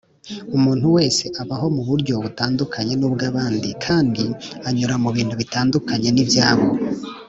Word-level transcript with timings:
umuntu 0.57 0.85
wese 0.95 1.23
abaho 1.41 1.67
mu 1.75 1.83
buryo 1.89 2.13
butandukanye 2.23 2.93
n’ubw’abandi 2.97 3.69
kandi 3.85 4.23
anyura 4.67 4.95
mu 5.03 5.09
bintu 5.17 5.33
bitandukanye 5.41 6.09
n’ibyabo 6.13 6.67